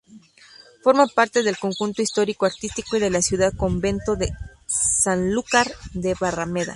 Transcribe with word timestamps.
Forma 0.81 1.05
parte 1.05 1.43
del 1.43 1.59
Conjunto 1.59 2.01
histórico-artístico 2.01 2.97
y 2.97 3.01
de 3.01 3.11
la 3.11 3.21
Ciudad-convento 3.21 4.15
de 4.15 4.31
Sanlúcar 4.65 5.71
de 5.93 6.15
Barrameda. 6.19 6.69